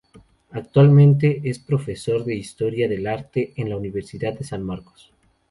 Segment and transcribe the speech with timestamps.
[0.49, 5.11] Actualmente es profesor de Historia del Arte en la Universidad de San Marcos.